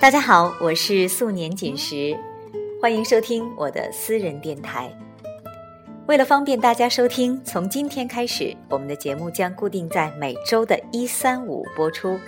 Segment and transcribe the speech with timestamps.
[0.00, 2.18] 大家好，我是素年锦时，
[2.80, 4.90] 欢迎收听我的私人电台。
[6.06, 12.18] 为了方便大家收听，从今天开始，我们的节目将固定在每周的一、三、五播出。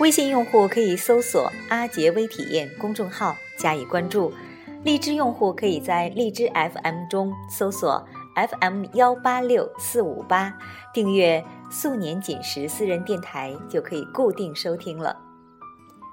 [0.00, 4.32] 微信用户可以搜索“阿杰微体验”公众号加以关注，
[4.82, 8.04] 荔枝用户可以在荔枝 FM 中搜索
[8.34, 10.52] FM 幺八六四五八，
[10.92, 15.27] 订阅素年锦时私人电台，就可以固定收听了。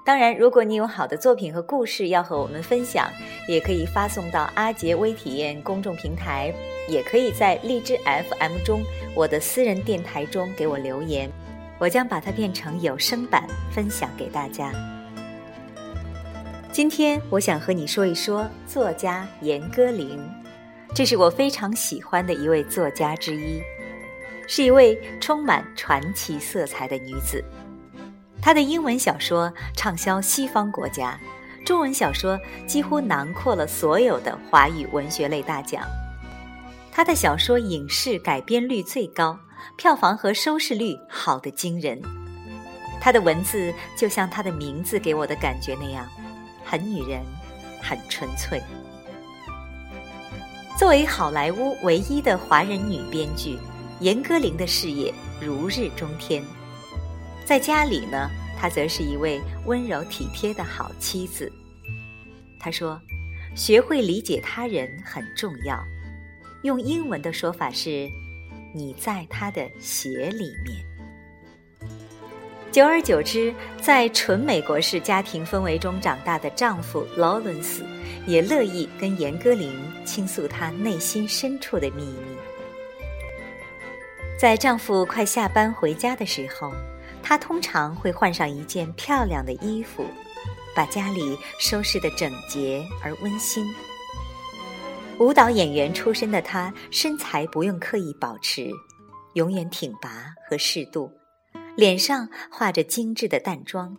[0.06, 3.10] 当然，如果你有好的作品和故事要和我们分享，
[3.48, 6.54] 也可以发送到阿杰微体验公众平台，
[6.88, 8.84] 也可以在荔枝 FM 中
[9.16, 11.28] 我的私人电台中给我留言，
[11.76, 14.72] 我将把它变成有声版分享给大家。
[16.70, 20.20] 今天我想和你说一说作家严歌苓，
[20.94, 23.60] 这是我非常喜欢的一位作家之一，
[24.46, 27.44] 是一位充满传奇色彩的女子。
[28.40, 31.18] 他的英文小说畅销西方国家，
[31.64, 35.82] 中文小说几乎囊括了所有的华语文学类大奖。
[36.92, 39.38] 他的小说影视改编率最高，
[39.76, 42.00] 票房和收视率好得惊人。
[43.00, 46.08] 他的文字就像他的名字给我的感觉那样，
[46.64, 47.20] 很女人，
[47.82, 48.62] 很纯粹。
[50.78, 53.58] 作为好莱坞唯一的华人女编剧，
[54.00, 56.42] 严歌苓的事业如日中天。
[57.46, 61.50] 在家里呢，她则是一位温柔体贴的好妻子。
[62.58, 63.00] 她说
[63.54, 65.80] ：“学会理解他人很重要。”
[66.64, 68.10] 用英文的说法是
[68.74, 70.84] ：“你在他的鞋里面。”
[72.72, 77.86] 久而久之，在纯美国式家庭氛围中长大的丈夫劳伦斯，
[78.26, 79.70] 也乐意跟严歌苓
[80.04, 82.36] 倾诉他内心深处的秘密。
[84.36, 86.74] 在丈夫快下班回家的时候。
[87.28, 90.04] 她通常会换上一件漂亮的衣服，
[90.76, 93.66] 把家里收拾得整洁而温馨。
[95.18, 98.70] 舞蹈演员出身的她，身材不用刻意保持，
[99.32, 101.10] 永远挺拔和适度，
[101.74, 103.96] 脸上画着精致的淡妆。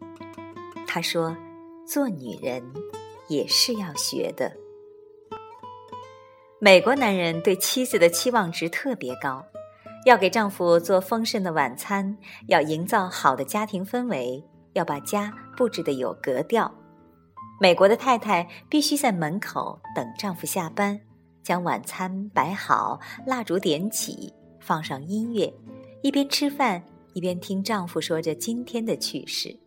[0.88, 1.36] 她说
[1.86, 2.64] ：“做女人
[3.28, 4.56] 也是要学的。”
[6.62, 9.46] 美国男人对妻子的期望值特别高。
[10.08, 14.42] 要给丈夫做丰盛的晚餐，要营造好的家庭氛围，
[14.72, 16.74] 要把家布置的有格调。
[17.60, 20.98] 美国的太太必须在门口等丈夫下班，
[21.44, 25.54] 将晚餐摆好，蜡烛点起，放上音乐，
[26.02, 26.82] 一边吃饭
[27.14, 29.60] 一边听丈夫说着今天的趣事。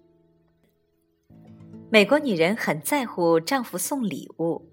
[1.91, 4.71] 美国女人很在乎丈夫送礼物，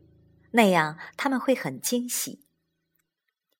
[0.51, 2.46] 那样他们会很惊喜。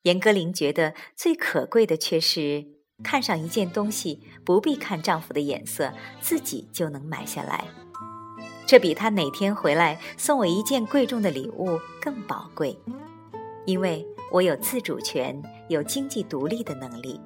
[0.07, 2.66] 严歌苓觉得最可贵的却是
[3.03, 7.66] 看上一件东西，不必看丈夫的眼色，自己就能买下来。
[8.66, 12.79] 这比他哪天回来送我一件贵重的礼物更宝贵，
[13.66, 17.19] 因为我有自主权，有经济独立的能力。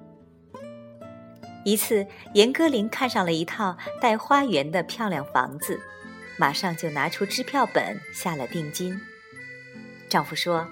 [1.63, 5.79] 一次，严歌苓看上了一套带花园的漂亮房子，
[6.39, 8.99] 马上就拿出支票本下了定金。
[10.09, 10.67] 丈夫说：“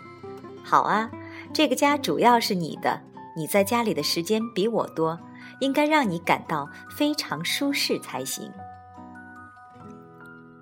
[0.65, 1.11] 好啊。”
[1.53, 3.01] 这个家主要是你的，
[3.35, 5.19] 你在家里的时间比我多，
[5.59, 8.51] 应该让你感到非常舒适才行。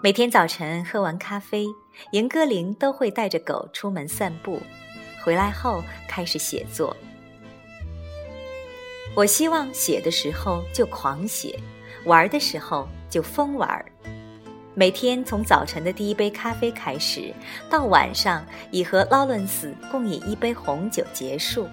[0.02, 1.66] 每天早晨喝完咖啡，
[2.12, 4.62] 严歌苓都会带着狗出门散步，
[5.24, 6.96] 回来后开始写作。
[9.16, 11.60] 我希望写的时候就狂写，
[12.06, 13.84] 玩的时候就疯玩。
[14.80, 17.34] 每天从早晨的第一杯咖啡开始，
[17.68, 21.68] 到晚上以和劳伦斯共饮一杯红酒结束。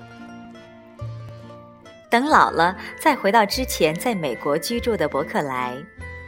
[2.08, 5.76] 等老了，再回到之前在美国居住的伯克莱，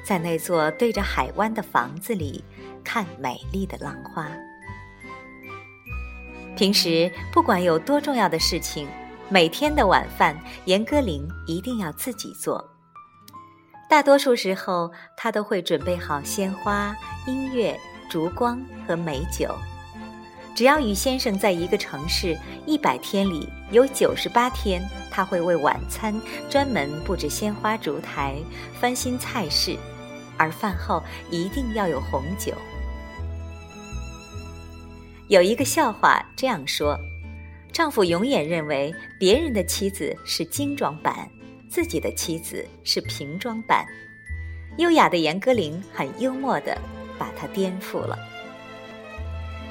[0.04, 2.44] 在那座对着海湾的房子里
[2.84, 4.28] 看美丽的浪花。
[6.58, 8.86] 平时不管有多重要的事情，
[9.30, 12.62] 每天的晚饭严歌苓一定要自己做。
[13.88, 16.94] 大多数时候，他都会准备好鲜花、
[17.26, 17.78] 音乐、
[18.10, 19.54] 烛光和美酒。
[20.56, 22.36] 只要与先生在一个城市，
[22.66, 26.18] 一百天里有九十八天，他会为晚餐
[26.50, 28.36] 专门布置鲜花烛台、
[28.80, 29.76] 翻新菜式，
[30.36, 32.52] 而饭后一定要有红酒。
[35.28, 36.98] 有一个笑话这样说：
[37.72, 41.28] 丈夫永远认为别人的妻子是精装版。
[41.68, 43.86] 自己的妻子是瓶装版，
[44.78, 46.76] 优雅的严歌苓很幽默的
[47.18, 48.18] 把它颠覆了。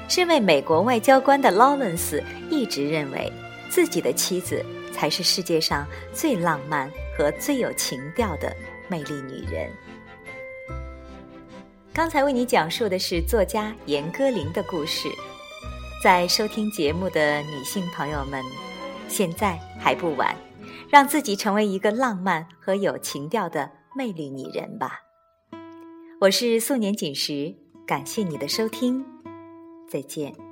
[0.08, 3.32] 身为美国外交官的劳伦斯一直认为
[3.68, 8.54] 自己的妻子才是世界上最浪漫和最有情调的
[8.88, 9.68] 魅力女人。
[11.92, 15.08] 刚才为你讲述的是作家严歌苓的故事。
[16.04, 18.44] 在收听节目的女性朋友们，
[19.08, 20.36] 现在还不晚，
[20.88, 25.00] 让自己成为一个浪漫和有情调的魅力女人吧。
[26.20, 27.54] 我是素年锦时，
[27.86, 29.04] 感谢你的收听，
[29.88, 30.45] 再见。